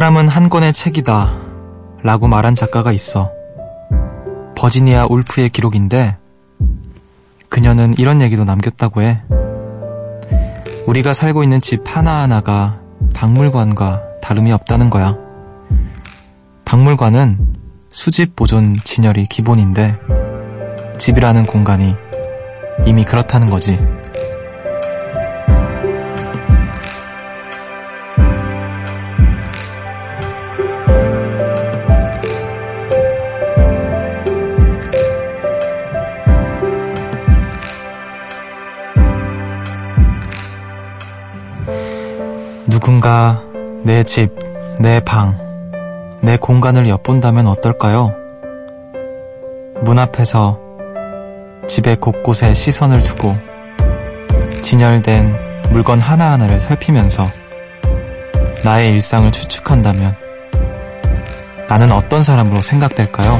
사람은 0.00 0.28
한 0.28 0.48
권의 0.48 0.72
책이다 0.72 1.30
라고 2.02 2.26
말한 2.26 2.54
작가가 2.54 2.90
있어. 2.90 3.30
버지니아 4.56 5.04
울프의 5.10 5.50
기록인데 5.50 6.16
그녀는 7.50 7.92
이런 7.98 8.22
얘기도 8.22 8.44
남겼다고 8.44 9.02
해. 9.02 9.20
우리가 10.86 11.12
살고 11.12 11.42
있는 11.42 11.60
집 11.60 11.82
하나하나가 11.84 12.80
박물관과 13.12 14.20
다름이 14.22 14.50
없다는 14.52 14.88
거야. 14.88 15.18
박물관은 16.64 17.56
수집 17.90 18.34
보존 18.34 18.78
진열이 18.82 19.26
기본인데 19.26 19.98
집이라는 20.96 21.44
공간이 21.44 21.94
이미 22.86 23.04
그렇다는 23.04 23.50
거지. 23.50 23.78
내 44.00 44.04
집, 44.04 44.34
내 44.78 44.98
방, 45.00 45.36
내 46.22 46.38
공간을 46.38 46.88
엿본다면 46.88 47.46
어떨까요? 47.46 48.14
문 49.82 49.98
앞에서 49.98 50.58
집의 51.68 51.96
곳곳에 51.96 52.54
시선을 52.54 53.00
두고 53.00 53.36
진열된 54.62 55.68
물건 55.68 56.00
하나하나를 56.00 56.60
살피면서 56.60 57.28
나의 58.64 58.92
일상을 58.92 59.30
추측한다면 59.32 60.14
나는 61.68 61.92
어떤 61.92 62.22
사람으로 62.22 62.62
생각될까요? 62.62 63.38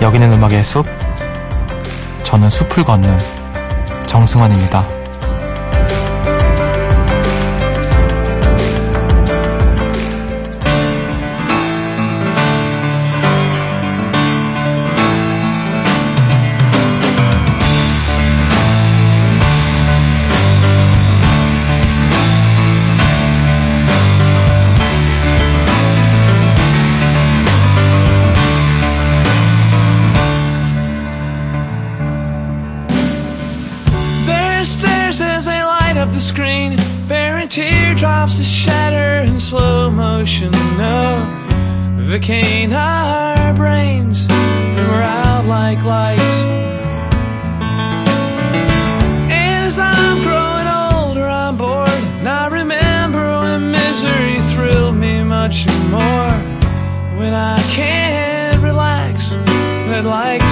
여기는 0.00 0.32
음악의 0.32 0.62
숲, 0.62 0.86
저는 2.22 2.48
숲을 2.50 2.84
걷는 2.84 3.10
정승환입니다. 4.06 4.99
Vicane 42.20 42.74
our 42.74 43.54
brains, 43.54 44.26
and 44.28 44.88
we're 44.90 45.02
out 45.02 45.46
like 45.46 45.82
lights. 45.82 46.42
As 49.32 49.78
I'm 49.78 50.22
growing 50.22 50.68
older, 50.68 51.26
I'm 51.26 51.56
bored, 51.56 51.88
and 51.88 52.28
I 52.28 52.48
remember 52.48 53.40
when 53.40 53.70
misery 53.70 54.38
thrilled 54.52 54.96
me 54.96 55.22
much 55.24 55.66
more. 55.90 56.36
When 57.18 57.32
I 57.32 57.58
can't 57.70 58.62
relax, 58.62 59.32
I'd 59.32 60.04
like 60.04 60.49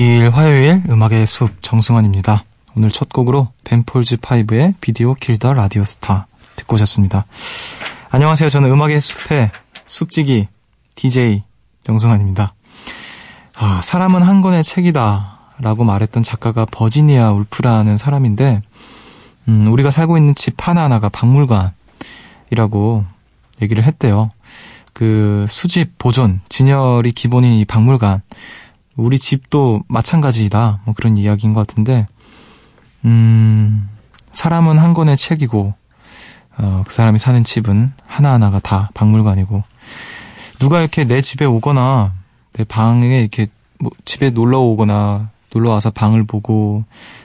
화요일 0.00 0.80
음악의 0.88 1.26
숲 1.26 1.60
정승환입니다. 1.60 2.44
오늘 2.76 2.92
첫 2.92 3.08
곡으로 3.08 3.48
벤폴즈 3.64 4.18
파이브의 4.18 4.74
Video 4.80 5.14
Killed 5.14 5.41
the 5.41 5.54
Radio 5.54 5.84
Star 5.84 6.28
듣고 6.54 6.74
오셨습니다. 6.74 7.26
안녕하세요. 8.10 8.48
저는 8.48 8.70
음악의 8.70 9.00
숲의 9.00 9.50
숲지기 9.86 10.46
DJ 10.94 11.42
정승환입니다. 11.82 12.54
아, 13.56 13.80
사람은 13.82 14.22
한 14.22 14.40
권의 14.40 14.62
책이다 14.62 15.38
라고 15.62 15.82
말했던 15.82 16.22
작가가 16.22 16.64
버지니아 16.64 17.32
울프라는 17.32 17.98
사람인데 17.98 18.60
음, 19.48 19.66
우리가 19.66 19.90
살고 19.90 20.16
있는 20.16 20.36
집 20.36 20.54
하나하나가 20.58 21.08
박물관이라고 21.08 23.04
얘기를 23.62 23.82
했대요. 23.82 24.30
그 24.92 25.46
수집, 25.48 25.98
보존, 25.98 26.40
진열이 26.48 27.10
기본인 27.10 27.54
이 27.54 27.64
박물관 27.64 28.22
우리 28.98 29.16
집도 29.16 29.84
마찬가지다. 29.86 30.80
뭐 30.84 30.92
그런 30.92 31.16
이야기인 31.16 31.54
것 31.54 31.64
같은데, 31.64 32.06
음, 33.04 33.88
사람은 34.32 34.76
한 34.76 34.92
권의 34.92 35.16
책이고, 35.16 35.72
어, 36.58 36.84
그 36.84 36.92
사람이 36.92 37.20
사는 37.20 37.44
집은 37.44 37.92
하나하나가 38.04 38.58
다 38.58 38.90
박물관이고, 38.94 39.62
누가 40.58 40.80
이렇게 40.80 41.04
내 41.04 41.20
집에 41.20 41.44
오거나, 41.44 42.12
내 42.54 42.64
방에 42.64 43.20
이렇게 43.20 43.46
뭐 43.78 43.92
집에 44.04 44.30
놀러 44.30 44.58
오거나, 44.58 45.30
놀러 45.54 45.70
와서 45.70 45.90
방을 45.90 46.24
보고, 46.24 46.84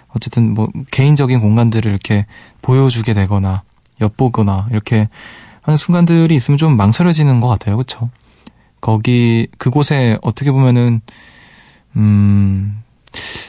어쨌든 0.09 0.53
뭐 0.53 0.69
개인적인 0.91 1.39
공간들을 1.39 1.89
이렇게 1.89 2.27
보여주게 2.61 3.15
되거나, 3.15 3.63
엿보거나, 3.99 4.67
이렇게 4.69 5.09
하는 5.63 5.75
순간들이 5.75 6.35
있으면 6.35 6.59
좀 6.59 6.77
망설여지는 6.77 7.41
것 7.41 7.47
같아요. 7.47 7.77
그쵸? 7.77 8.11
거기, 8.79 9.47
그곳에 9.57 10.19
어떻게 10.21 10.51
보면은, 10.51 11.01
음, 11.95 12.83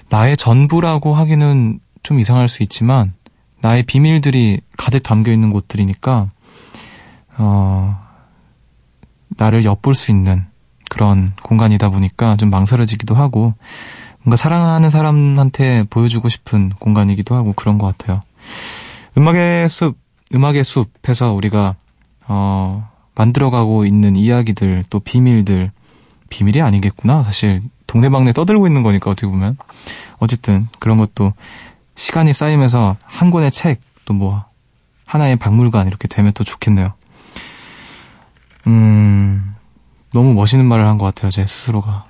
나의 0.08 0.37
전부라고 0.37 1.14
하기는 1.14 1.81
좀 2.02 2.20
이상할 2.20 2.49
수 2.49 2.62
있지만, 2.62 3.14
나의 3.61 3.82
비밀들이 3.85 4.61
가득 4.76 5.02
담겨 5.02 5.32
있는 5.32 5.50
곳들이니까, 5.50 6.31
어, 7.38 7.99
나를 9.37 9.64
엿볼 9.64 9.94
수 9.94 10.11
있는 10.11 10.44
그런 10.91 11.32
공간이다 11.43 11.88
보니까 11.88 12.37
좀 12.37 12.50
망설여지기도 12.50 13.14
하고, 13.14 13.55
뭔가 14.23 14.37
사랑하는 14.37 14.91
사람한테 14.91 15.85
보여주고 15.91 16.29
싶은 16.29 16.70
공간이기도 16.79 17.35
하고 17.35 17.52
그런 17.52 17.79
것 17.79 17.87
같아요. 17.87 18.23
음악의 19.17 19.69
숲, 19.69 19.99
음악의 20.35 20.64
숲에서 20.64 21.32
우리가, 21.32 21.76
어, 22.26 22.88
만들어가고 23.14 23.87
있는 23.87 24.17
이야기들, 24.17 24.85
또 24.91 25.00
비밀들, 25.00 25.70
비밀이 26.29 26.61
아니겠구나. 26.61 27.23
사실 27.23 27.62
동네방네 27.94 28.32
떠들고 28.32 28.67
있는 28.67 28.82
거니까 28.82 29.11
어떻게 29.11 29.26
보면 29.29 29.56
어쨌든 30.19 30.67
그런 30.81 30.99
것도 30.99 31.32
시간이 31.94 32.32
쌓이면서 32.32 32.96
한 33.05 33.31
권의 33.31 33.50
책 33.50 33.81
또 34.05 34.12
뭐 34.14 34.44
하나의 35.06 35.37
박물관 35.37 35.87
이렇게 35.87 36.08
되면 36.08 36.32
또 36.35 36.44
좋겠네요. 36.44 36.93
음 38.67 39.55
너무 40.12 40.35
멋있는 40.35 40.67
말을 40.67 40.87
한 40.87 40.99
것 40.99 41.06
같아요 41.06 41.31
제 41.31 41.46
스스로가. 41.46 42.05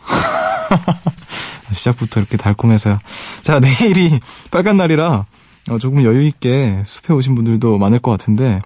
시작부터 1.72 2.20
이렇게 2.20 2.36
달콤해서요. 2.36 2.98
자 3.42 3.60
내일이 3.60 4.20
빨간 4.50 4.76
날이라 4.76 5.24
어, 5.70 5.78
조금 5.78 6.02
여유 6.04 6.26
있게 6.26 6.82
숲에 6.84 7.14
오신 7.14 7.34
분들도 7.34 7.78
많을 7.78 8.00
것 8.00 8.10
같은데 8.10 8.60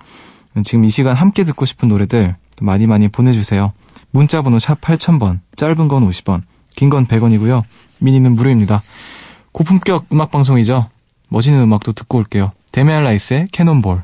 지금 0.65 0.85
이 0.85 0.89
시간 0.89 1.15
함께 1.17 1.45
듣고 1.45 1.65
싶은 1.65 1.89
노래들 1.89 2.37
많이 2.63 2.87
많이 2.87 3.09
보내주세요. 3.09 3.73
문자번호 4.11 4.59
샵 4.59 4.81
8000번, 4.81 5.41
짧은 5.57 5.89
건 5.89 6.09
50원, 6.09 6.43
긴 6.77 6.91
건 6.91 7.07
100원이고요. 7.07 7.63
미니는 8.01 8.33
무료입니다. 8.33 8.83
고품격 9.53 10.07
음악 10.13 10.31
방송이죠. 10.31 10.89
멋있는 11.29 11.61
음악도 11.61 11.93
듣고 11.93 12.19
올게요. 12.19 12.53
데메알 12.73 13.05
라이스의 13.05 13.49
캐논볼. 13.53 14.03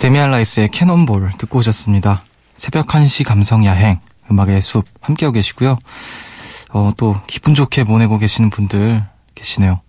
데미안 0.00 0.30
라이스의 0.30 0.70
캐논볼 0.70 1.32
듣고 1.36 1.58
오셨습니다. 1.58 2.22
새벽 2.56 2.86
1시 2.86 3.22
감성 3.22 3.66
야행, 3.66 4.00
음악의 4.30 4.62
숲 4.62 4.86
함께하고 5.02 5.34
계시고요. 5.34 5.76
어, 6.70 6.92
또 6.96 7.20
기분 7.26 7.54
좋게 7.54 7.84
보내고 7.84 8.16
계시는 8.16 8.48
분들 8.48 9.04
계시네요. 9.34 9.82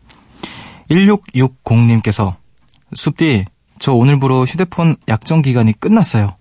1660님께서 0.89 2.35
숲디, 2.93 3.45
저 3.79 3.93
오늘부로 3.93 4.43
휴대폰 4.43 4.97
약정 5.07 5.43
기간이 5.43 5.79
끝났어요. 5.79 6.35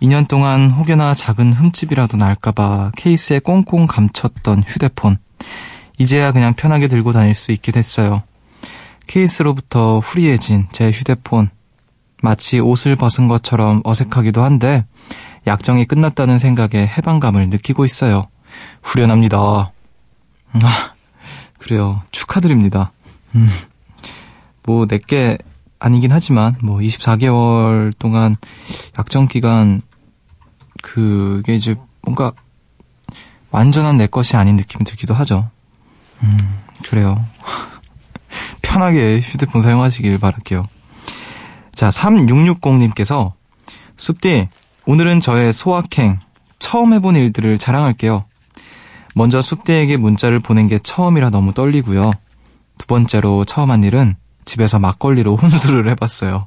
2년 0.00 0.28
동안 0.28 0.70
혹여나 0.70 1.12
작은 1.12 1.54
흠집이라도 1.54 2.16
날까봐 2.18 2.92
케이스에 2.96 3.40
꽁꽁 3.40 3.88
감췄던 3.88 4.62
휴대폰. 4.64 5.18
이제야 5.98 6.30
그냥 6.30 6.54
편하게 6.54 6.86
들고 6.86 7.12
다닐 7.12 7.34
수 7.34 7.50
있게 7.50 7.72
됐어요. 7.72 8.22
케이스로부터 9.08 9.98
후리해진 9.98 10.68
제 10.70 10.92
휴대폰. 10.92 11.50
마치 12.22 12.58
옷을 12.58 12.96
벗은 12.96 13.28
것처럼 13.28 13.82
어색하기도 13.84 14.42
한데 14.42 14.84
약정이 15.46 15.84
끝났다는 15.86 16.38
생각에 16.38 16.86
해방감을 16.86 17.48
느끼고 17.50 17.84
있어요. 17.84 18.26
후련합니다. 18.82 19.72
아, 20.62 20.92
그래요. 21.58 22.02
축하드립니다. 22.10 22.92
음, 23.34 23.48
뭐, 24.64 24.86
내게 24.86 25.38
아니긴 25.78 26.12
하지만, 26.12 26.56
뭐, 26.62 26.78
24개월 26.78 27.92
동안 27.98 28.36
약정 28.98 29.26
기간, 29.26 29.82
그게 30.82 31.54
이제 31.54 31.76
뭔가 32.02 32.32
완전한 33.50 33.96
내 33.96 34.06
것이 34.06 34.36
아닌 34.36 34.56
느낌이 34.56 34.84
들기도 34.84 35.14
하죠. 35.14 35.50
음, 36.22 36.38
그래요. 36.88 37.22
편하게 38.62 39.20
휴대폰 39.20 39.62
사용하시길 39.62 40.18
바랄게요. 40.18 40.68
자, 41.76 41.90
3660님께서 41.90 43.32
숲디, 43.98 44.48
오늘은 44.86 45.20
저의 45.20 45.52
소확행, 45.52 46.18
처음 46.58 46.94
해본 46.94 47.16
일들을 47.16 47.58
자랑할게요. 47.58 48.24
먼저 49.14 49.42
숲디에게 49.42 49.98
문자를 49.98 50.40
보낸 50.40 50.68
게 50.68 50.78
처음이라 50.78 51.28
너무 51.28 51.52
떨리고요. 51.52 52.10
두 52.78 52.86
번째로 52.86 53.44
처음 53.44 53.70
한 53.70 53.84
일은 53.84 54.16
집에서 54.46 54.78
막걸리로 54.78 55.36
혼술을 55.36 55.90
해봤어요. 55.90 56.46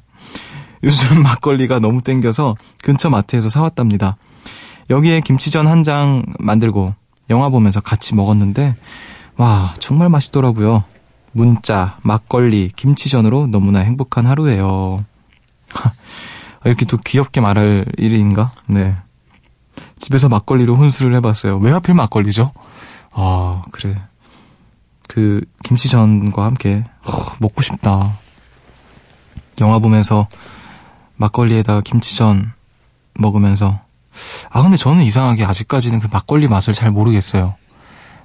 요즘 0.82 1.22
막걸리가 1.22 1.78
너무 1.78 2.02
땡겨서 2.02 2.56
근처 2.82 3.08
마트에서 3.08 3.48
사왔답니다. 3.48 4.16
여기에 4.90 5.20
김치전 5.20 5.68
한 5.68 5.84
장 5.84 6.24
만들고 6.40 6.92
영화 7.30 7.50
보면서 7.50 7.80
같이 7.80 8.16
먹었는데 8.16 8.74
와 9.36 9.74
정말 9.78 10.08
맛있더라고요. 10.08 10.82
문자, 11.30 11.98
막걸리, 12.02 12.72
김치전으로 12.74 13.46
너무나 13.46 13.78
행복한 13.78 14.26
하루예요. 14.26 15.04
이렇게 16.64 16.84
또 16.84 16.96
귀엽게 16.98 17.40
말할 17.40 17.86
일인가? 17.96 18.52
네. 18.66 18.96
집에서 19.98 20.28
막걸리로 20.28 20.76
혼술을 20.76 21.14
해봤어요. 21.16 21.58
왜 21.58 21.72
하필 21.72 21.94
막걸리죠? 21.94 22.52
아, 23.12 23.62
그래. 23.70 23.94
그, 25.08 25.44
김치전과 25.64 26.44
함께, 26.44 26.84
어, 27.06 27.12
먹고 27.38 27.62
싶다. 27.62 28.12
영화 29.60 29.78
보면서 29.78 30.28
막걸리에다가 31.16 31.80
김치전 31.82 32.52
먹으면서. 33.14 33.80
아, 34.50 34.62
근데 34.62 34.76
저는 34.76 35.02
이상하게 35.02 35.44
아직까지는 35.44 36.00
그 36.00 36.08
막걸리 36.10 36.48
맛을 36.48 36.72
잘 36.72 36.90
모르겠어요. 36.90 37.54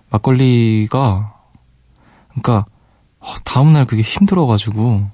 막걸리가, 0.09 1.33
그니까, 2.29 2.65
어, 3.19 3.33
다음날 3.43 3.85
그게 3.85 4.01
힘들어가지고, 4.01 5.09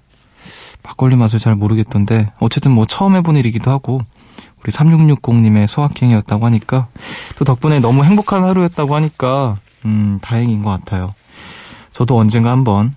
막걸리 0.84 1.16
맛을 1.16 1.40
잘 1.40 1.56
모르겠던데 1.56 2.32
어쨌든 2.40 2.72
뭐 2.72 2.86
처음 2.86 3.16
해본 3.16 3.36
일이기도 3.36 3.72
하고 3.72 4.02
우리 4.64 4.72
3660님의 4.72 5.68
소확행이었다고 5.68 6.46
하니까 6.46 6.88
또 7.38 7.46
덕분에 7.46 7.80
너무 7.80 8.04
행복한 8.04 8.44
하루였다고 8.44 8.96
하니까 8.96 9.58
음 9.86 10.20
다행인 10.22 10.62
것 10.62 10.70
같아요. 10.70 11.14
저도 11.92 12.18
언젠가 12.18 12.52
한번 12.52 12.96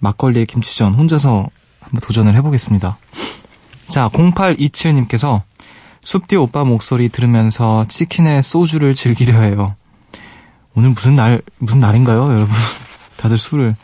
막걸리에 0.00 0.44
김치전 0.44 0.94
혼자서 0.94 1.48
한번 1.80 2.00
도전을 2.02 2.34
해보겠습니다. 2.36 2.98
자 3.88 4.08
0827님께서 4.08 5.42
숲뒤 6.02 6.36
오빠 6.36 6.64
목소리 6.64 7.08
들으면서 7.08 7.84
치킨에 7.88 8.42
소주를 8.42 8.94
즐기려 8.94 9.40
해요. 9.40 9.74
오늘 10.74 10.90
무슨 10.90 11.16
날 11.16 11.42
무슨 11.58 11.80
날인가요, 11.80 12.22
여러분? 12.22 12.48
다들 13.18 13.38
술을 13.38 13.74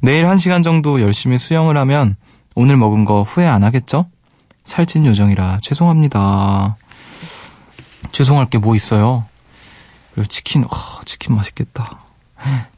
내일 0.00 0.26
1시간 0.26 0.62
정도 0.62 1.00
열심히 1.00 1.38
수영을 1.38 1.76
하면 1.78 2.16
오늘 2.56 2.76
먹은 2.78 3.04
거 3.04 3.22
후회 3.22 3.46
안 3.46 3.62
하겠죠? 3.62 4.06
살찐 4.64 5.04
요정이라 5.06 5.58
죄송합니다. 5.60 6.76
죄송할 8.12 8.48
게 8.48 8.58
뭐 8.58 8.74
있어요? 8.74 9.26
그리고 10.14 10.26
치킨, 10.26 10.64
어, 10.64 10.68
치킨 11.04 11.36
맛있겠다. 11.36 11.98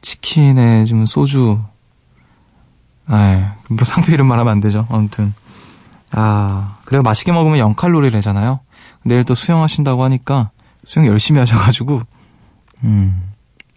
치킨에 0.01 0.85
좀 0.85 1.07
소주. 1.07 1.61
아, 3.07 3.55
뭐 3.71 3.79
상표 3.85 4.11
이름 4.13 4.27
말하면 4.27 4.51
안 4.53 4.61
되죠. 4.61 4.87
아무튼. 4.91 5.33
아, 6.11 6.79
그래요. 6.85 7.03
맛있게 7.03 7.31
먹으면 7.31 7.75
0칼로리래잖아요. 7.75 8.59
내일 9.05 9.23
또 9.23 9.37
수영하신다고 9.37 10.03
하니까 10.03 10.51
수영 10.85 11.07
열심히 11.07 11.39
하셔가지고, 11.39 12.03
음, 12.83 13.23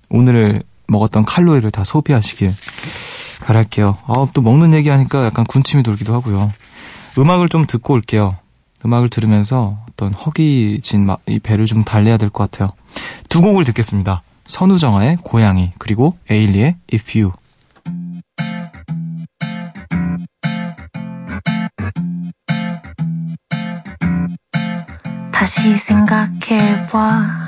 오늘 0.10 0.62
먹었던 0.88 1.24
칼로리를 1.26 1.70
다 1.70 1.84
소비하시길 1.84 2.50
바랄게요. 3.42 3.98
아, 4.08 4.28
또 4.34 4.42
먹는 4.42 4.74
얘기 4.74 4.90
하니까 4.90 5.26
약간 5.26 5.46
군침이 5.46 5.84
돌기도 5.84 6.14
하고요. 6.14 6.52
음악을 7.18 7.50
좀 7.50 7.66
듣고 7.68 7.94
올게요. 7.94 8.38
음악을 8.86 9.10
들으면서 9.10 9.78
어떤 9.90 10.14
허기진 10.14 11.08
이 11.28 11.40
배를 11.40 11.66
좀 11.66 11.84
달래야 11.84 12.18
될 12.18 12.30
것 12.30 12.50
같아요. 12.50 12.72
두 13.30 13.42
곡을 13.42 13.64
듣겠습니다. 13.66 14.24
선우정아의 14.48 15.18
고양이 15.24 15.72
그리고 15.78 16.18
에일리의 16.30 16.76
If 16.94 17.20
You. 17.20 17.34
다시 25.32 25.76
생각해봐. 25.76 27.48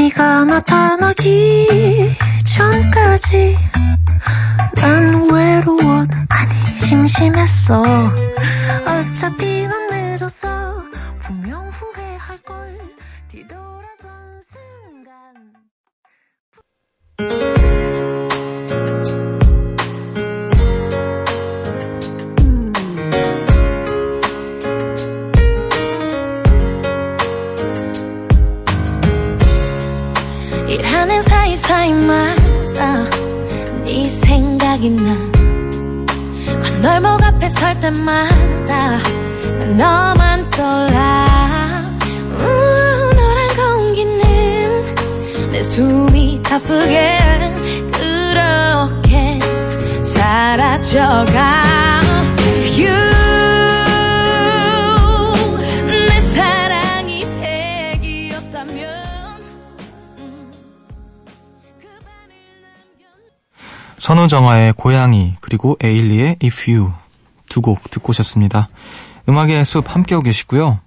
네가 0.00 0.46
나타나기 0.46 2.16
전까지 2.46 3.58
난 4.74 5.30
외로워 5.30 6.06
아니 6.30 6.78
심심했어. 6.78 7.82
어차피 8.86 9.66
난 9.68 9.90
늦었어. 9.90 10.82
분명 11.18 11.68
후회할걸. 11.68 12.78
뒤돌아선 13.28 14.40
순간 14.40 15.52
일하는 31.70 31.70
사이사이마다 31.70 33.10
네 33.84 34.08
생각이 34.08 34.90
나. 34.90 35.14
건널목 36.62 37.22
앞에 37.22 37.48
설 37.48 37.78
때마다 37.80 38.98
너만 39.78 40.50
떠올라. 40.50 41.86
우, 42.38 42.42
너란 43.14 43.48
공기는 43.56 44.94
내 45.52 45.62
숨이 45.62 46.42
가쁘게 46.42 47.18
그렇게 47.92 49.38
사라져가 50.04 51.59
선우정아의 64.30 64.74
고양이 64.74 65.34
그리고 65.40 65.76
에일리의 65.82 66.36
If 66.42 66.70
You 66.70 66.92
두 67.48 67.60
곡 67.62 67.90
듣고 67.90 68.10
오셨습니다. 68.10 68.68
음악의 69.28 69.64
숲 69.64 69.92
함께하고 69.92 70.22
계시고요. 70.22 70.78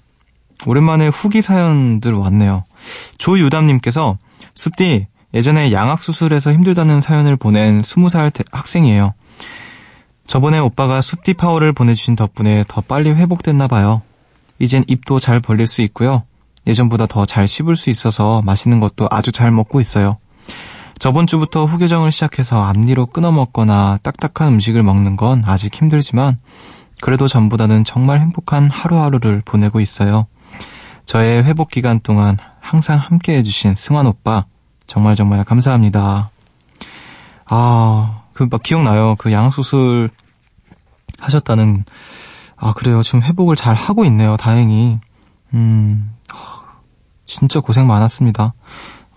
오랜만에 0.66 1.08
후기 1.10 1.42
사연들 1.42 2.14
왔네요. 2.14 2.64
조유담님께서 3.18 4.18
숲디 4.56 5.08
예전에 5.34 5.74
양악수술에서 5.74 6.54
힘들다는 6.54 7.02
사연을 7.02 7.36
보낸 7.36 7.82
20살 7.82 8.46
학생이에요. 8.52 9.14
저번에 10.26 10.60
오빠가 10.60 11.02
숲디 11.02 11.34
파워를 11.34 11.74
보내주신 11.74 12.16
덕분에 12.16 12.64
더 12.70 12.80
빨리 12.80 13.10
회복됐나 13.10 13.68
봐요. 13.68 14.02
이젠 14.60 14.86
입도 14.88 15.20
잘 15.20 15.42
벌릴 15.42 15.68
수 15.68 15.82
있고요. 15.82 16.24
예전보다 16.66 17.08
더 17.08 17.26
잘 17.26 17.48
씹을 17.50 17.76
수 17.76 17.90
있어서 17.90 18.42
맛있는 18.44 18.80
것도 18.80 19.10
아주 19.12 19.34
잘 19.34 19.52
먹고 19.52 19.82
있어요. 19.82 20.18
저번 21.04 21.28
주부터 21.28 21.66
후교정을 21.66 22.14
시작해서 22.14 22.64
앞니로 22.64 23.08
끊어 23.08 23.30
먹거나 23.30 24.00
딱딱한 24.04 24.54
음식을 24.54 24.84
먹는 24.84 25.18
건 25.18 25.44
아직 25.46 25.76
힘들지만 25.76 26.40
그래도 27.02 27.28
전보다는 27.28 27.84
정말 27.84 28.22
행복한 28.22 28.70
하루하루를 28.70 29.42
보내고 29.44 29.82
있어요. 29.82 30.28
저의 31.04 31.44
회복 31.44 31.72
기간 31.72 32.00
동안 32.00 32.38
항상 32.62 33.00
함께 33.00 33.36
해주신 33.36 33.76
승환 33.76 34.08
오빠 34.08 34.46
정말 34.88 35.16
정말 35.16 35.44
감사합니다. 35.44 36.30
아, 37.48 38.22
그 38.32 38.48
막 38.50 38.64
기억나요. 38.64 39.16
그 39.20 39.34
양수술 39.34 40.10
하셨다는 41.20 41.84
아 42.56 42.72
그래요. 42.72 43.04
지금 43.04 43.24
회복을 43.24 43.58
잘 43.58 43.76
하고 43.76 44.06
있네요. 44.06 44.38
다행히. 44.38 45.02
음, 45.54 46.14
진짜 47.26 47.60
고생 47.60 47.88
많았습니다. 47.88 48.54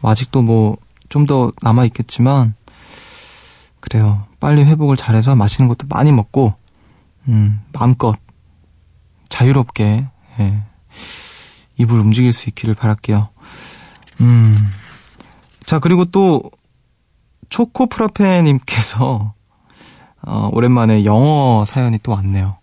아직도 0.03 0.43
뭐 0.43 0.79
좀 1.17 1.25
더 1.27 1.51
남아 1.63 1.87
있겠지만 1.87 2.55
그래요. 3.81 4.27
빨리 4.39 4.65
회복을 4.65 4.97
잘해서 4.97 5.35
맛있는 5.35 5.67
것도 5.69 5.87
많이 5.89 6.13
먹고 6.13 6.55
음, 7.29 7.63
마음껏 7.73 8.15
자유롭게 9.31 10.07
예, 10.41 10.63
입을 11.79 11.99
움직일 11.99 12.35
수 12.35 12.51
있기를 12.51 12.75
바랄게요. 12.75 13.31
음. 14.21 14.55
자, 15.65 15.79
그리고 15.79 16.05
또 16.05 16.43
초코 17.49 17.87
프라페님께서 17.87 19.33
어, 20.23 20.51
오랜만에 20.53 21.05
영어 21.07 21.65
사연이 21.65 21.99
또 22.03 22.13
왔네요. 22.13 22.59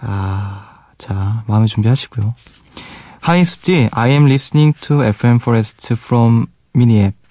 아, 0.00 0.84
자, 0.98 1.44
마음의 1.46 1.68
준비하시고요. 1.68 2.34
Hi, 3.26 3.44
숲디. 3.44 3.88
I 3.92 4.10
am 4.10 4.26
listening 4.26 4.78
to 4.82 5.02
FM 5.02 5.36
Forest 5.36 5.94
from 5.94 6.46
Miniapp. 6.74 7.21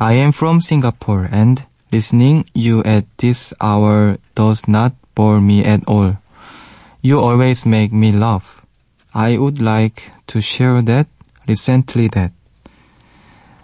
I 0.00 0.14
am 0.14 0.32
from 0.32 0.60
Singapore 0.60 1.28
and 1.30 1.64
listening 1.92 2.46
you 2.54 2.82
at 2.82 3.04
this 3.18 3.54
hour 3.60 4.18
does 4.34 4.66
not 4.66 4.92
bore 5.14 5.40
me 5.40 5.64
at 5.64 5.86
all. 5.86 6.18
You 7.00 7.20
always 7.20 7.64
make 7.64 7.92
me 7.92 8.12
laugh. 8.12 8.64
I 9.14 9.38
would 9.38 9.60
like 9.60 10.10
to 10.28 10.40
share 10.40 10.82
that 10.82 11.06
recently 11.46 12.08
that 12.08 12.32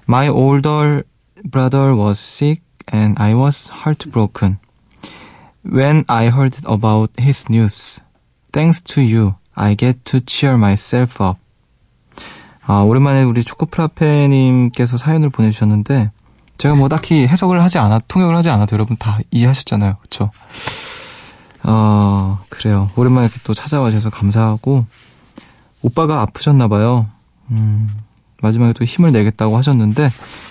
my 0.07 0.29
older 0.29 1.05
brother 1.45 1.95
was 1.95 2.19
sick 2.19 2.63
and 2.89 3.19
I 3.19 3.35
was 3.35 3.69
heartbroken 3.69 4.59
when 5.63 6.05
I 6.09 6.31
heard 6.31 6.57
about 6.65 7.11
his 7.19 7.49
news. 7.49 8.01
Thanks 8.53 8.83
to 8.95 9.01
you, 9.03 9.37
I 9.57 9.75
get 9.75 10.05
to 10.07 10.21
cheer 10.21 10.57
myself 10.57 11.21
up. 11.21 11.39
아, 12.67 12.83
오랜만에 12.83 13.25
우리 13.25 13.43
초코프라페님께서 13.43 14.97
사연을 14.97 15.31
보내주셨는데, 15.31 16.13
제가 16.58 16.76
뭐 16.76 16.88
딱히 16.90 17.28
해석을 17.28 17.62
하지 17.62 17.78
않아, 17.78 18.00
통역을 18.08 18.36
하지 18.36 18.50
않아도 18.50 18.76
여러분 18.76 18.96
다 18.98 19.20
이해하셨잖아요. 19.32 19.98
그쵸? 20.02 20.32
어, 21.64 22.40
그래요. 22.50 22.90
오랜만에 22.96 23.26
이렇게 23.26 23.40
또 23.44 23.54
찾아와 23.54 23.90
주셔서 23.90 24.10
감사하고, 24.10 24.86
오빠가 25.82 26.22
아프셨나 26.22 26.68
봐요. 26.68 27.08
음, 27.52 27.90
마지막에 28.42 28.74
또 28.74 28.86
힘을 28.86 29.12
내겠다고 29.12 29.58
하셨는데, 29.58 30.08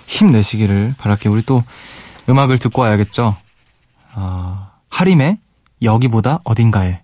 힘내시기를 0.07 0.95
바랄게요. 0.99 1.33
우리 1.33 1.43
또 1.43 1.63
음악을 2.29 2.59
듣고 2.59 2.83
와야겠죠? 2.83 3.37
아, 4.15 4.71
하림의 4.91 5.39
여기보다 5.83 6.41
어딘가에. 6.45 7.04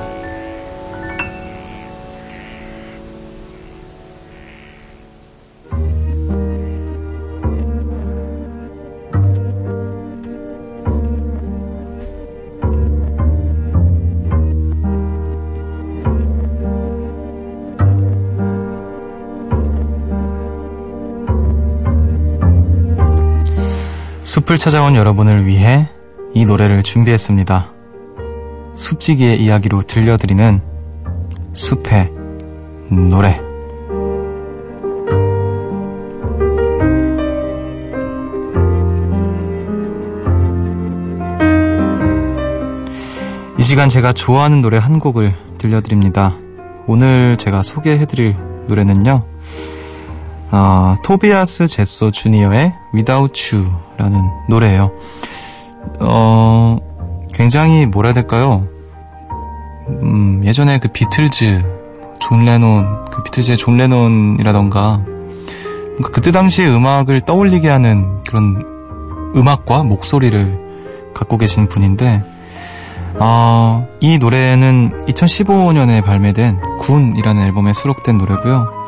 숲을 24.51 24.57
찾아온 24.57 24.95
여러분을 24.95 25.45
위해 25.45 25.87
이 26.33 26.43
노래를 26.43 26.83
준비했습니다. 26.83 27.71
숲지기의 28.75 29.41
이야기로 29.41 29.81
들려드리는 29.81 30.61
숲의 31.53 32.11
노래. 32.89 33.39
이 43.57 43.61
시간 43.61 43.87
제가 43.87 44.11
좋아하는 44.11 44.61
노래 44.61 44.77
한 44.77 44.99
곡을 44.99 45.33
들려드립니다. 45.59 46.35
오늘 46.87 47.37
제가 47.37 47.63
소개해드릴 47.63 48.35
노래는요, 48.67 49.23
어, 50.51 50.95
토비아스 51.03 51.67
제소 51.67 52.11
주니어의 52.11 52.73
Without 52.93 53.55
You라는 53.55 54.29
노래예요. 54.49 54.91
어, 55.99 56.77
굉장히 57.33 57.85
뭐라 57.85 58.09
해야 58.09 58.13
될까요? 58.13 58.67
음, 59.87 60.41
예전에 60.45 60.79
그 60.79 60.89
비틀즈, 60.89 61.63
존 62.19 62.45
레논, 62.45 63.05
그 63.05 63.23
비틀즈의 63.23 63.57
존 63.57 63.77
레논이라던가, 63.77 65.03
그때 66.11 66.31
당시의 66.31 66.69
음악을 66.69 67.21
떠올리게 67.21 67.69
하는 67.69 68.23
그런 68.23 68.61
음악과 69.35 69.83
목소리를 69.83 71.11
갖고 71.13 71.37
계신 71.37 71.67
분인데, 71.69 72.23
어, 73.19 73.87
이 73.99 74.17
노래는 74.17 75.01
2015년에 75.07 76.03
발매된 76.03 76.77
Goon이라는 76.79 77.43
앨범에 77.43 77.73
수록된 77.73 78.17
노래고요. 78.17 78.81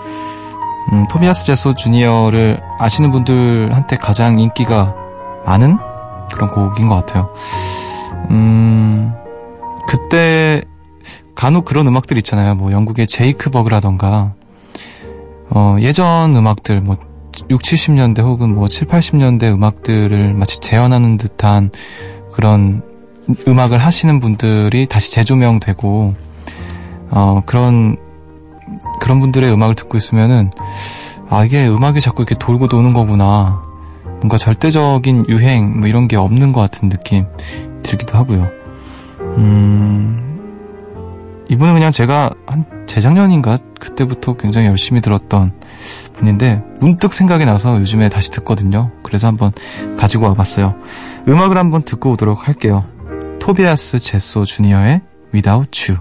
음, 0.91 1.03
토비아스 1.09 1.45
제소 1.45 1.75
주니어를 1.75 2.61
아시는 2.79 3.11
분들한테 3.11 3.97
가장 3.97 4.39
인기가 4.39 4.93
많은 5.45 5.77
그런 6.33 6.49
곡인 6.51 6.87
것 6.89 6.95
같아요. 6.95 7.33
음, 8.31 9.13
그때 9.87 10.61
간혹 11.35 11.65
그런 11.65 11.87
음악들 11.87 12.17
있잖아요. 12.17 12.55
뭐 12.55 12.71
영국의 12.71 13.07
제이크 13.07 13.49
버그라던가 13.49 14.33
어, 15.49 15.75
예전 15.79 16.35
음악들 16.35 16.81
뭐 16.81 16.97
6, 17.49 17.61
70년대 17.61 18.19
혹은 18.19 18.53
뭐 18.53 18.67
7, 18.67 18.87
80년대 18.87 19.43
음악들을 19.53 20.33
마치 20.33 20.59
재현하는 20.59 21.17
듯한 21.17 21.71
그런 22.31 22.81
음악을 23.47 23.77
하시는 23.79 24.19
분들이 24.19 24.85
다시 24.87 25.11
재조명되고 25.11 26.15
어, 27.11 27.41
그런 27.45 27.97
그런 29.03 29.19
분들의 29.19 29.51
음악을 29.51 29.75
듣고 29.75 29.97
있으면은 29.97 30.49
아 31.29 31.43
이게 31.43 31.67
음악이 31.67 31.99
자꾸 31.99 32.23
이렇게 32.23 32.35
돌고 32.35 32.69
도는 32.69 32.93
거구나 32.93 33.61
뭔가 34.05 34.37
절대적인 34.37 35.25
유행 35.27 35.77
뭐 35.77 35.89
이런 35.89 36.07
게 36.07 36.15
없는 36.15 36.53
것 36.53 36.61
같은 36.61 36.87
느낌 36.87 37.25
들기도 37.83 38.17
하고요. 38.17 38.49
음 39.19 40.17
이분은 41.49 41.73
그냥 41.73 41.91
제가 41.91 42.31
한 42.45 42.65
재작년인가 42.87 43.59
그때부터 43.77 44.37
굉장히 44.37 44.67
열심히 44.67 45.01
들었던 45.01 45.51
분인데 46.13 46.63
문득 46.79 47.13
생각이 47.13 47.43
나서 47.43 47.77
요즘에 47.81 48.07
다시 48.07 48.31
듣거든요. 48.31 48.89
그래서 49.03 49.27
한번 49.27 49.51
가지고 49.97 50.27
와봤어요. 50.27 50.75
음악을 51.27 51.57
한번 51.57 51.81
듣고 51.81 52.11
오도록 52.11 52.47
할게요. 52.47 52.85
토비아스 53.39 53.99
제소 53.99 54.45
주니어의 54.45 55.01
Without 55.33 55.91
You. 55.91 55.99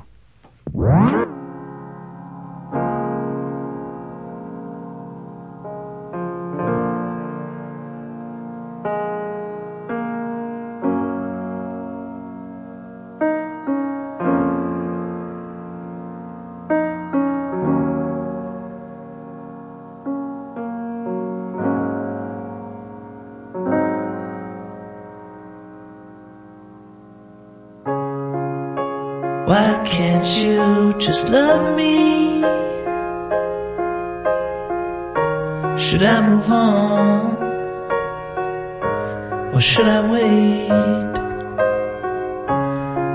You 30.40 30.94
just 30.98 31.28
love 31.28 31.76
me? 31.76 32.40
Should 35.78 36.02
I 36.02 36.26
move 36.28 36.48
on? 36.50 37.36
Or 39.52 39.60
should 39.60 39.88
I 39.88 40.00
wait? 40.10 40.70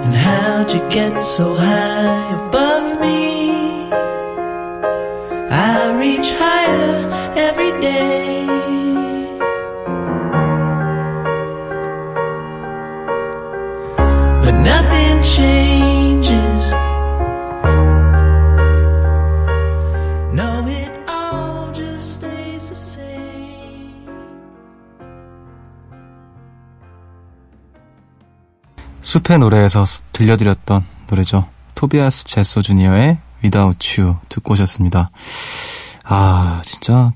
And 0.04 0.16
how'd 0.16 0.74
you 0.74 0.88
get 0.90 1.18
so 1.20 1.56
high 1.56 2.48
above 2.48 3.00
me? 3.00 3.90
I 5.50 5.98
reach 5.98 6.30
higher 6.34 7.10
every 7.36 7.72
day. 7.80 8.46
But 14.44 14.56
nothing 14.72 15.24
changes. 15.24 16.87
숲의 29.08 29.40
노래에서 29.40 29.86
들려드렸던 30.12 30.86
노래죠. 31.10 31.48
토비아스 31.76 32.26
제소 32.26 32.62
주니어의 32.62 33.20
Without 33.42 34.02
You 34.02 34.18
듣고 34.28 34.52
오셨습니다. 34.52 35.12
아, 36.04 36.62
진짜 36.66 37.14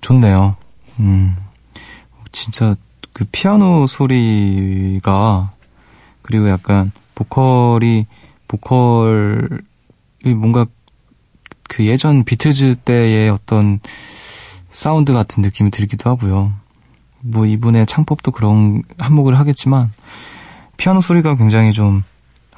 좋네요. 0.00 0.56
음, 1.00 1.36
진짜 2.32 2.76
그 3.12 3.26
피아노 3.30 3.86
소리가 3.86 5.52
그리고 6.22 6.48
약간 6.48 6.92
보컬이 7.14 8.06
보컬이 8.48 9.50
뭔가 10.34 10.64
그 11.68 11.84
예전 11.84 12.24
비틀즈 12.24 12.76
때의 12.86 13.28
어떤 13.28 13.80
사운드 14.70 15.12
같은 15.12 15.42
느낌이 15.42 15.70
들기도 15.72 16.08
하고요. 16.08 16.54
뭐 17.20 17.44
이분의 17.44 17.84
창법도 17.84 18.30
그런 18.30 18.82
한몫을 18.98 19.38
하겠지만 19.38 19.90
피아노 20.82 21.00
소리가 21.00 21.36
굉장히 21.36 21.72
좀 21.72 22.02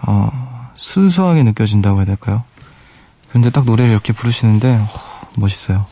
어, 0.01 0.71
순수하게 0.77 1.43
느껴진다고 1.43 1.99
해야 1.99 2.07
될까요? 2.07 2.43
근데 3.31 3.51
딱 3.51 3.67
노래를 3.67 3.93
이렇게 3.93 4.15
부르시는데 4.15 4.77
어, 4.77 4.89
멋있어요. 5.37 5.85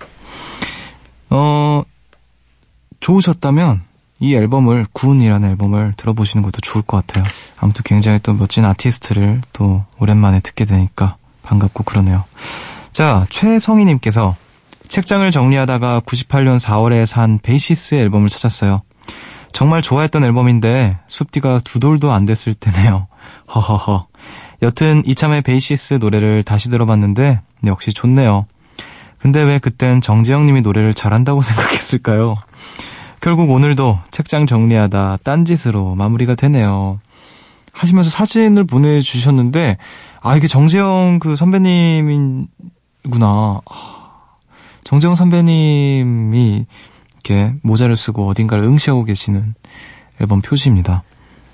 어 1.29 1.83
좋으셨다면 3.01 3.83
이 4.19 4.35
앨범을 4.35 4.87
군이라는 4.95 5.47
앨범을 5.51 5.93
들어보시는 5.99 6.43
것도 6.43 6.63
좋을 6.63 6.83
것 6.83 7.07
같아요. 7.07 7.23
아무튼 7.59 7.83
굉장히 7.85 8.19
또 8.23 8.33
멋진 8.33 8.65
아티스트를 8.65 9.43
또 9.53 9.85
오랜만에 9.99 10.41
듣게 10.41 10.65
되니까 10.65 11.17
반갑고 11.43 11.85
그러네요. 11.85 12.25
자 12.93 13.27
최성희님께서 13.29 14.37
책장을 14.89 15.31
정리하다가 15.31 16.01
98년 16.07 16.59
4월에 16.59 17.05
산 17.05 17.39
베이시스의 17.43 18.01
앨범을 18.01 18.31
찾았어요. 18.31 18.81
정말 19.53 19.83
좋아했던 19.83 20.25
앨범인데 20.25 20.99
숲디가 21.07 21.61
두 21.65 21.81
돌도 21.81 22.13
안 22.13 22.25
됐을 22.25 22.55
때네요. 22.55 23.07
허허허. 23.55 24.07
여튼 24.63 25.03
이참에 25.07 25.41
베이시스 25.41 25.95
노래를 25.95 26.43
다시 26.43 26.71
들어봤는데 26.71 27.41
역시 27.67 27.93
좋네요. 27.93 28.47
근데 29.19 29.41
왜 29.43 29.59
그땐 29.59 30.01
정재영님이 30.01 30.63
노래를 30.63 30.95
잘한다고 30.95 31.43
생각했을까요? 31.43 32.37
결국 33.21 33.51
오늘도 33.51 34.01
책장 34.11 34.47
정리하다 34.47 35.19
딴짓으로 35.23 35.95
마무리가 35.95 36.35
되네요. 36.35 37.01
하시면서 37.73 38.11
사진을 38.11 38.65
보내주셨는데 38.65 39.77
아 40.21 40.37
이게 40.37 40.47
정재영 40.47 41.19
그 41.21 41.37
선배님이구나. 41.37 42.49
아, 43.21 44.03
정재영 44.85 45.15
선배님이 45.15 46.67
이렇게 47.25 47.55
모자를 47.63 47.97
쓰고 47.97 48.27
어딘가를 48.29 48.65
응시하고 48.65 49.05
계시는 49.05 49.55
앨범 50.21 50.43
표지입니다. 50.43 51.03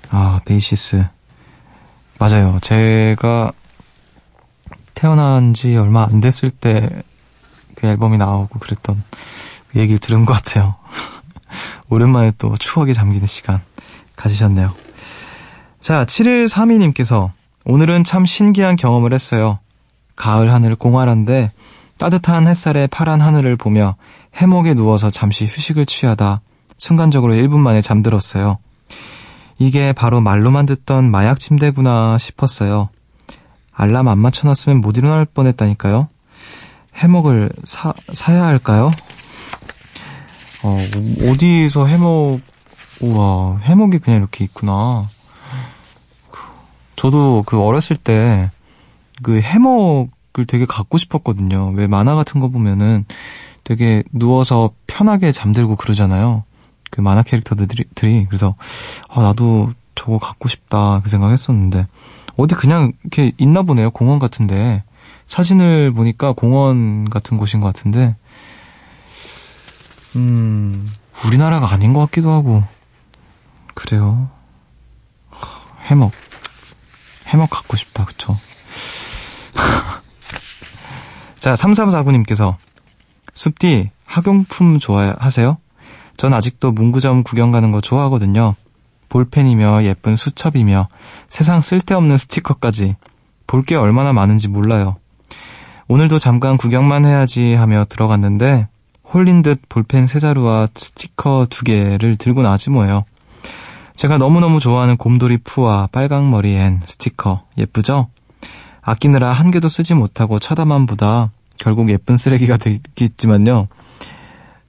아, 0.09 0.41
베이시스. 0.45 1.05
맞아요. 2.17 2.59
제가 2.61 3.51
태어난 4.93 5.53
지 5.53 5.75
얼마 5.77 6.03
안 6.03 6.19
됐을 6.19 6.49
때 6.49 7.03
그 7.79 7.87
앨범이 7.87 8.17
나오고 8.17 8.59
그랬던 8.59 9.01
그 9.71 9.79
얘기를 9.79 9.99
들은 9.99 10.25
것 10.25 10.33
같아요. 10.33 10.75
오랜만에 11.89 12.33
또 12.37 12.55
추억에 12.57 12.93
잠기는 12.93 13.25
시간 13.25 13.61
가지셨네요. 14.17 14.69
자, 15.79 16.05
7132님께서 16.05 17.31
오늘은 17.63 18.03
참 18.03 18.25
신기한 18.25 18.75
경험을 18.75 19.13
했어요. 19.13 19.59
가을 20.15 20.51
하늘 20.51 20.75
공활한데 20.75 21.51
따뜻한 21.97 22.47
햇살에 22.47 22.87
파란 22.87 23.21
하늘을 23.21 23.55
보며 23.55 23.95
해목에 24.35 24.73
누워서 24.73 25.09
잠시 25.09 25.45
휴식을 25.45 25.85
취하다 25.85 26.41
순간적으로 26.77 27.33
1분 27.33 27.59
만에 27.59 27.81
잠들었어요. 27.81 28.57
이게 29.57 29.91
바로 29.91 30.21
말로만 30.21 30.65
듣던 30.65 31.11
마약 31.11 31.39
침대구나 31.39 32.17
싶었어요. 32.17 32.89
알람 33.73 34.07
안 34.07 34.17
맞춰놨으면 34.17 34.81
못 34.81 34.97
일어날 34.97 35.25
뻔했다니까요. 35.25 36.07
해먹을 36.95 37.51
사, 37.65 37.93
사야 38.13 38.45
할까요? 38.45 38.89
어, 40.63 40.77
어디서 41.29 41.85
해먹, 41.85 42.39
우와, 43.01 43.59
해먹이 43.59 43.99
그냥 43.99 44.19
이렇게 44.19 44.43
있구나. 44.45 45.09
그, 46.31 46.39
저도 46.95 47.43
그 47.45 47.61
어렸을 47.61 47.95
때 47.95 48.49
그 49.21 49.39
해먹을 49.39 50.45
되게 50.47 50.65
갖고 50.65 50.97
싶었거든요. 50.97 51.71
왜 51.75 51.87
만화 51.87 52.15
같은 52.15 52.39
거 52.39 52.49
보면은 52.49 53.05
되게 53.69 54.03
누워서 54.11 54.71
편하게 54.87 55.31
잠들고 55.31 55.75
그러잖아요. 55.75 56.43
그 56.89 57.01
만화 57.01 57.21
캐릭터들이. 57.21 58.25
그래서, 58.25 58.55
아, 59.07 59.21
나도 59.21 59.73
저거 59.93 60.17
갖고 60.17 60.49
싶다. 60.49 61.01
그 61.03 61.09
생각 61.09 61.29
했었는데. 61.29 61.85
어디 62.35 62.55
그냥 62.55 62.93
이렇게 63.03 63.31
있나 63.37 63.61
보네요. 63.61 63.91
공원 63.91 64.17
같은데. 64.17 64.83
사진을 65.27 65.91
보니까 65.91 66.31
공원 66.31 67.07
같은 67.07 67.37
곳인 67.37 67.61
것 67.61 67.67
같은데, 67.67 68.15
음, 70.15 70.91
우리나라가 71.25 71.71
아닌 71.71 71.93
것 71.93 71.99
같기도 71.99 72.31
하고, 72.31 72.63
그래요. 73.75 74.31
해먹. 75.83 76.11
해먹 77.27 77.51
갖고 77.51 77.77
싶다, 77.77 78.05
그쵸? 78.05 78.35
자, 81.37 81.53
3349님께서, 81.53 82.55
숲디, 83.39 83.89
학용품 84.05 84.79
좋아하세요? 84.79 85.55
전 86.17 86.33
아직도 86.33 86.73
문구점 86.73 87.23
구경 87.23 87.51
가는 87.51 87.71
거 87.71 87.79
좋아하거든요. 87.79 88.55
볼펜이며 89.07 89.85
예쁜 89.85 90.17
수첩이며 90.17 90.89
세상 91.29 91.61
쓸데없는 91.61 92.17
스티커까지 92.17 92.97
볼 93.47 93.63
게 93.63 93.75
얼마나 93.77 94.11
많은지 94.11 94.49
몰라요. 94.49 94.97
오늘도 95.87 96.17
잠깐 96.17 96.57
구경만 96.57 97.05
해야지 97.05 97.53
하며 97.53 97.85
들어갔는데 97.87 98.67
홀린 99.05 99.41
듯 99.41 99.61
볼펜 99.69 100.05
세 100.05 100.19
자루와 100.19 100.67
스티커 100.75 101.47
두 101.49 101.63
개를 101.63 102.17
들고 102.17 102.41
나지 102.41 102.69
뭐예요. 102.69 103.05
제가 103.95 104.17
너무너무 104.17 104.59
좋아하는 104.59 104.97
곰돌이 104.97 105.37
푸와 105.45 105.87
빨강머리 105.93 106.55
앤 106.55 106.81
스티커 106.85 107.43
예쁘죠? 107.57 108.09
아끼느라 108.81 109.31
한 109.31 109.49
개도 109.49 109.69
쓰지 109.69 109.93
못하고 109.93 110.39
쳐다만 110.39 110.85
보다 110.85 111.31
결국 111.59 111.89
예쁜 111.89 112.17
쓰레기가 112.17 112.57
되겠지만요. 112.57 113.67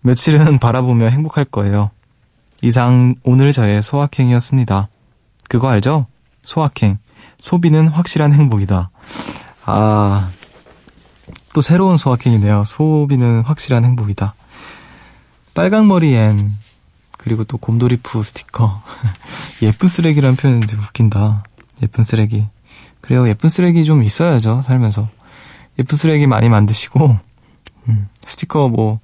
며칠은 0.03 0.59
바라보며 0.59 1.07
행복할 1.07 1.45
거예요. 1.45 1.91
이상 2.63 3.15
오늘 3.23 3.53
저의 3.53 3.83
소확행이었습니다. 3.83 4.89
그거 5.49 5.69
알죠? 5.69 6.07
소확행. 6.43 6.99
소비는 7.39 7.89
확실한 7.89 8.33
행복이다. 8.33 8.91
아, 9.65 10.31
또 11.53 11.61
새로운 11.63 11.97
소확행이네요. 11.97 12.65
소비는 12.67 13.43
확실한 13.43 13.85
행복이다. 13.85 14.35
빨강머리엔 15.55 16.53
그리고 17.19 17.45
또 17.45 17.57
곰돌이푸 17.57 18.23
스티커. 18.23 18.83
예쁜 19.63 19.89
쓰레기라는 19.89 20.37
표현이 20.37 20.67
웃긴다. 20.73 21.45
예쁜 21.83 22.05
쓰레기. 22.05 22.47
그래요. 23.01 23.29
예쁜 23.29 23.49
쓰레기 23.49 23.85
좀 23.85 24.03
있어야죠. 24.03 24.63
살면서. 24.67 25.09
예쁜 25.81 25.97
쓰레기 25.97 26.27
많이 26.27 26.51
만드시고 26.51 27.19
음, 27.89 28.09
스티커 28.27 28.69
뭐 28.69 29.01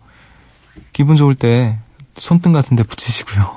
기분 0.92 1.16
좋을 1.16 1.34
때 1.34 1.78
손등 2.16 2.52
같은 2.52 2.76
데 2.76 2.82
붙이시고요. 2.82 3.56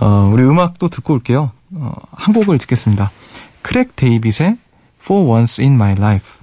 어, 0.00 0.30
우리 0.32 0.42
음악 0.42 0.80
또 0.80 0.88
듣고 0.88 1.14
올게요. 1.14 1.52
어, 1.74 1.92
한 2.10 2.34
곡을 2.34 2.58
듣겠습니다. 2.58 3.12
크레이그 3.62 3.94
데이빗의 3.94 4.58
For 5.00 5.24
Once 5.24 5.64
in 5.64 5.74
My 5.74 5.92
Life. 5.92 6.41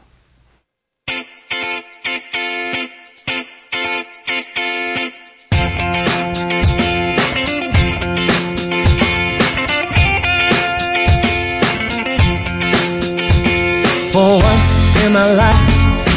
In 15.10 15.14
my 15.14 15.30
life, 15.34 15.66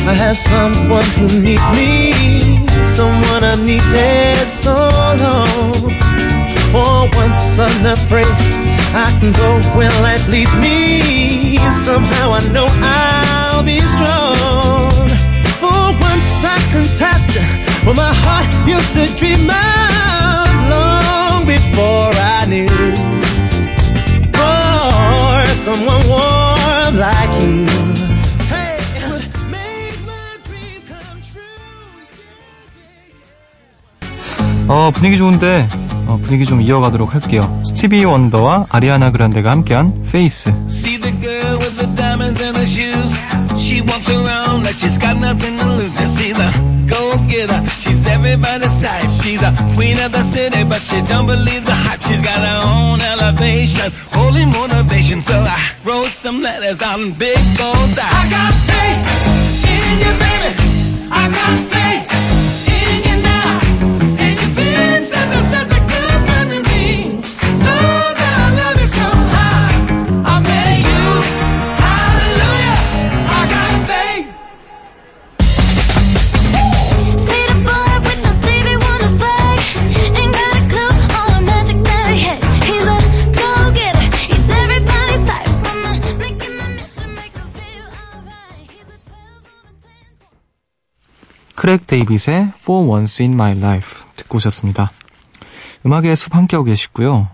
I 0.06 0.14
have 0.22 0.36
someone 0.36 1.08
who 1.16 1.26
needs 1.40 1.66
me. 1.78 2.12
Someone 2.84 3.42
I 3.52 3.56
needed 3.70 4.48
so 4.48 4.76
long. 5.24 5.72
For 6.72 6.94
once 7.20 7.58
unafraid, 7.58 8.32
I 9.04 9.08
can 9.18 9.32
go 9.32 9.50
where 9.76 9.94
life 10.02 10.28
leads 10.28 10.54
me. 10.56 11.56
Somehow 11.86 12.26
I 12.38 12.40
know 12.54 12.68
I'll 12.68 13.64
be 13.64 13.80
strong. 13.94 15.08
For 15.62 15.82
once 16.08 16.30
I 16.56 16.58
can 16.72 16.84
touch 17.02 17.32
what 17.84 17.96
my 17.96 18.12
heart 18.24 18.50
used 18.74 18.92
to 18.96 19.04
dream 19.18 19.48
of 19.48 20.52
long 20.72 21.46
before 21.46 22.12
I 22.36 22.46
knew. 22.48 23.01
어, 34.72 34.90
분위기 34.90 35.18
좋은데 35.18 35.68
어, 36.06 36.18
분위기 36.22 36.46
좀 36.46 36.62
이어가도록 36.62 37.12
할게요. 37.12 37.60
스티비 37.62 38.02
원더와 38.04 38.66
아리아나 38.70 39.10
그란데가 39.10 39.50
함께한 39.50 40.02
페이스. 40.10 40.48
See 40.70 40.98
the 40.98 41.12
girl 41.20 41.58
with 41.60 41.76
the 41.76 41.86
diamonds 41.94 42.42
in 42.42 42.54
her 42.54 42.64
shoes. 42.64 43.12
She 43.60 43.82
walks 43.82 44.08
around 44.08 44.64
like 44.64 44.80
she's 44.80 44.96
got 44.96 45.18
nothing 45.20 45.58
to 45.58 45.66
lose. 45.76 45.92
Just 45.92 46.16
see 46.16 46.32
the 46.32 46.48
go 46.88 47.18
getter. 47.28 47.60
She's 47.84 48.00
everybody's 48.06 48.72
type. 48.80 49.12
She's 49.12 49.42
a 49.44 49.52
queen 49.76 50.00
of 50.00 50.10
the 50.10 50.24
city, 50.32 50.64
but 50.64 50.80
she 50.80 51.02
don't 51.04 51.26
believe 51.26 51.66
the 51.68 51.76
hype. 51.76 52.00
She's 52.08 52.22
got 52.22 52.40
her 52.40 52.60
own 52.64 53.02
elevation, 53.04 53.92
holy 54.16 54.46
motivation. 54.46 55.20
So 55.20 55.36
I 55.36 55.60
wrote 55.84 56.08
some 56.08 56.40
letters 56.40 56.80
on 56.80 57.12
big 57.20 57.36
goals. 57.60 57.98
I 58.00 58.08
got 58.32 58.52
faith 58.64 59.04
in 59.68 60.00
you, 60.00 60.12
baby. 60.16 60.50
I 61.12 61.28
got 61.28 61.58
faith 61.68 62.11
크레이그 91.62 91.86
데이빗의 91.86 92.54
For 92.58 92.88
Once 92.88 93.24
in 93.24 93.34
My 93.34 93.56
Life 93.56 94.02
듣고 94.16 94.38
오셨습니다. 94.38 94.90
음악의 95.86 96.16
숲 96.16 96.34
함께하고 96.34 96.64
계시고요. 96.64 97.28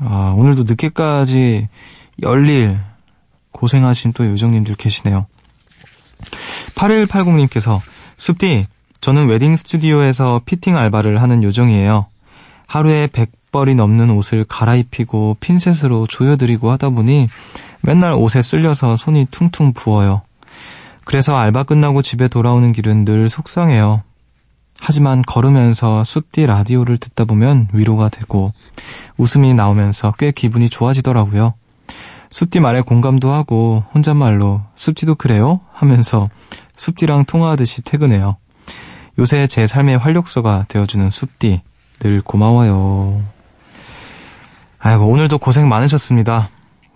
아, 0.00 0.32
오늘도 0.34 0.62
늦게까지 0.62 1.68
열일 2.22 2.78
고생하신 3.52 4.14
또 4.14 4.24
요정님들 4.24 4.76
계시네요. 4.76 5.26
8180님께서 6.74 7.78
숲디, 8.16 8.64
저는 9.02 9.28
웨딩 9.28 9.56
스튜디오에서 9.58 10.40
피팅 10.46 10.78
알바를 10.78 11.20
하는 11.20 11.42
요정이에요. 11.42 12.06
하루에 12.66 13.08
100벌이 13.08 13.74
넘는 13.76 14.08
옷을 14.08 14.46
갈아입히고 14.48 15.36
핀셋으로 15.40 16.06
조여드리고 16.06 16.70
하다 16.70 16.88
보니 16.88 17.26
맨날 17.82 18.14
옷에 18.14 18.40
쓸려서 18.40 18.96
손이 18.96 19.26
퉁퉁 19.30 19.74
부어요. 19.74 20.22
그래서 21.06 21.36
알바 21.36 21.62
끝나고 21.62 22.02
집에 22.02 22.26
돌아오는 22.26 22.72
길은 22.72 23.04
늘 23.04 23.30
속상해요. 23.30 24.02
하지만 24.78 25.22
걸으면서 25.22 26.02
숲 26.02 26.32
뒤 26.32 26.44
라디오를 26.44 26.98
듣다 26.98 27.24
보면 27.24 27.68
위로가 27.72 28.08
되고 28.08 28.52
웃음이 29.16 29.54
나오면서 29.54 30.12
꽤 30.18 30.32
기분이 30.32 30.68
좋아지더라고요. 30.68 31.54
숲뒤 32.28 32.58
말에 32.58 32.80
공감도 32.80 33.30
하고 33.32 33.84
혼잣말로 33.94 34.62
숲뒤도 34.74 35.14
그래요? 35.14 35.60
하면서 35.72 36.28
숲뒤랑 36.74 37.24
통화하듯이 37.24 37.82
퇴근해요. 37.82 38.36
요새 39.20 39.46
제 39.46 39.64
삶의 39.64 39.98
활력소가 39.98 40.66
되어주는 40.68 41.08
숲뒤 41.08 41.62
늘 42.00 42.20
고마워요. 42.20 43.22
아이고 44.80 45.06
오늘도 45.06 45.38
고생 45.38 45.68
많으셨습니다. 45.68 46.50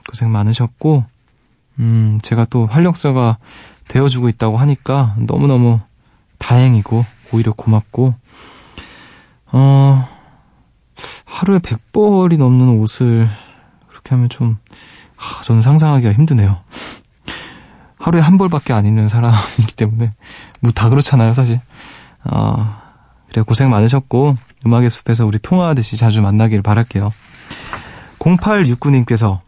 고생 0.08 0.32
많으셨고 0.32 1.04
음 1.78 2.18
제가 2.22 2.44
또 2.50 2.66
활력소가 2.66 3.38
되어주고 3.90 4.28
있다고 4.28 4.56
하니까 4.56 5.14
너무너무 5.18 5.80
다행이고 6.38 7.04
오히려 7.32 7.52
고맙고 7.52 8.14
어 9.52 10.08
하루에 11.24 11.58
100벌이 11.58 12.38
넘는 12.38 12.78
옷을 12.78 13.28
그렇게 13.88 14.10
하면 14.10 14.28
좀 14.28 14.58
아, 15.18 15.42
저는 15.42 15.60
상상하기가 15.60 16.12
힘드네요. 16.12 16.58
하루에 17.98 18.20
한 18.20 18.38
벌밖에 18.38 18.72
안 18.72 18.86
입는 18.86 19.08
사람이기 19.08 19.74
때문에 19.76 20.12
뭐 20.60 20.72
다 20.72 20.88
그렇잖아요, 20.88 21.34
사실. 21.34 21.60
어, 22.24 22.80
그래 23.28 23.42
고생 23.42 23.70
많으셨고 23.70 24.34
음악의 24.66 24.88
숲에서 24.90 25.26
우리 25.26 25.38
통화하듯이 25.38 25.96
자주 25.96 26.22
만나길 26.22 26.62
바랄게요. 26.62 27.10
0869님께서 28.18 29.40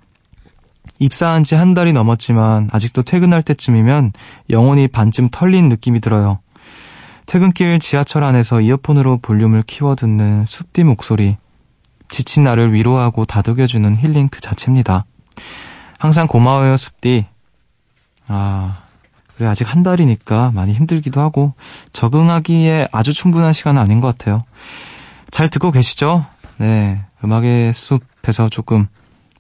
입사한 0.99 1.43
지 1.43 1.57
한 1.57 1.75
달이 1.75 1.93
넘었지만 1.93 2.69
아직도 2.73 3.03
퇴근할 3.03 3.43
때쯤이면 3.43 4.13
영혼이 4.51 4.89
반쯤 4.89 5.31
털린 5.31 5.69
느낌이 5.69 6.01
들어요. 6.01 6.39
퇴근길 7.27 7.79
지하철 7.79 8.25
안에서 8.25 8.61
이어폰으로 8.61 9.19
볼륨을 9.19 9.63
키워 9.63 9.95
듣는 9.95 10.45
숲디 10.45 10.85
목소리. 10.85 11.37
지친 12.09 12.45
나를 12.45 12.73
위로하고 12.73 13.25
다독여주는 13.25 13.97
힐링 13.97 14.29
그 14.29 14.41
자체입니다. 14.41 15.05
항상 15.99 16.27
고마워요, 16.27 16.77
숲디. 16.77 17.27
아, 18.29 18.77
그래, 19.37 19.49
아직 19.49 19.73
한 19.73 19.83
달이니까 19.83 20.51
많이 20.55 20.75
힘들기도 20.75 21.21
하고, 21.21 21.55
적응하기에 21.93 22.89
아주 22.93 23.15
충분한 23.15 23.53
시간은 23.53 23.81
아닌 23.81 24.01
것 24.01 24.09
같아요. 24.09 24.45
잘 25.31 25.49
듣고 25.49 25.71
계시죠? 25.71 26.27
네. 26.59 27.03
음악의 27.25 27.73
숲에서 27.73 28.49
조금 28.51 28.89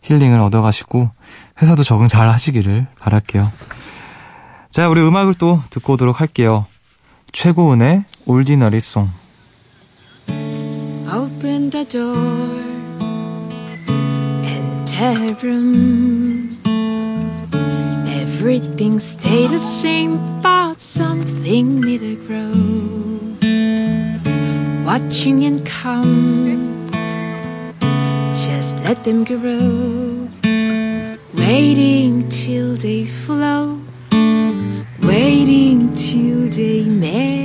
힐링을 0.02 0.40
얻어가시고, 0.40 1.10
회사도 1.62 1.84
적응 1.84 2.08
잘 2.08 2.28
하시기를 2.28 2.88
바랄게요. 2.98 3.50
자, 4.70 4.88
우리 4.88 5.00
음악을 5.00 5.34
또 5.34 5.62
듣고 5.70 5.92
오도록 5.92 6.20
할게요. 6.20 6.66
최고은의 7.30 8.04
올디너리 8.26 8.80
송. 8.80 9.08
Open 11.14 11.70
the 11.70 11.88
door 11.88 12.60
and 14.44 14.90
tell 14.90 15.36
room. 15.42 16.58
Everything 18.08 18.98
stay 18.98 19.46
the 19.46 19.54
same, 19.54 20.18
but 20.42 20.80
something 20.80 21.80
need 21.80 22.00
to 22.00 22.16
grow. 22.26 22.50
Watching 24.84 25.44
and 25.44 25.64
come, 25.64 26.90
just 28.32 28.82
let 28.82 29.04
them 29.04 29.24
grow. 29.24 30.11
Waiting 31.54 32.30
till 32.30 32.76
they 32.76 33.04
flow, 33.04 33.78
waiting 35.02 35.94
till 35.94 36.48
they 36.48 36.84
make 36.84 37.41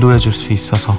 위로해 0.00 0.16
줄 0.16 0.32
수 0.32 0.54
있어서. 0.54 0.98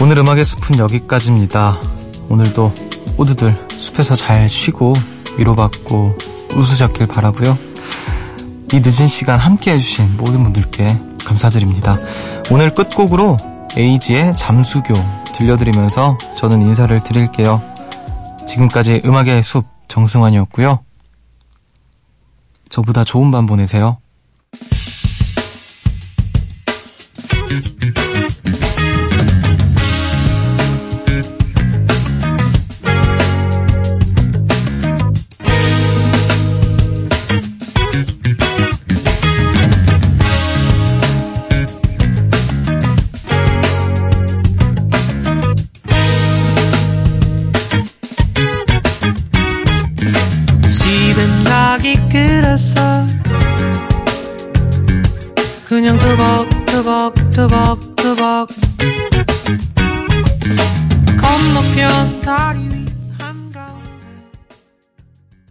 오늘 0.00 0.18
음악의 0.18 0.44
숲은 0.44 0.78
여기까지입니다. 0.78 1.80
오늘도 2.28 2.72
모두들 3.16 3.66
숲에서 3.76 4.14
잘 4.14 4.48
쉬고 4.48 4.94
위로받고 5.38 6.16
웃으셨길 6.54 7.08
바라고요. 7.08 7.58
이 8.72 8.78
늦은 8.78 9.08
시간 9.08 9.40
함께 9.40 9.72
해주신 9.72 10.16
모든 10.16 10.44
분들께 10.44 10.96
감사드립니다. 11.24 11.98
오늘 12.52 12.72
끝곡으로 12.74 13.38
에이지의 13.76 14.36
잠수교 14.36 15.19
들려드리면서 15.40 16.18
저는 16.36 16.60
인사를 16.60 17.02
드릴게요. 17.02 17.62
지금까지 18.46 19.00
음악의 19.06 19.42
숲 19.42 19.64
정승환이었고요. 19.88 20.80
저보다 22.68 23.04
좋은 23.04 23.30
밤 23.30 23.46
보내세요. 23.46 23.98